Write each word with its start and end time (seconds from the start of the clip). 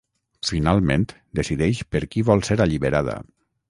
Finalment 0.51 1.05
decideix 1.41 1.85
per 1.93 2.05
qui 2.09 2.27
vol 2.35 2.45
ser 2.51 2.63
alliberada. 2.69 3.21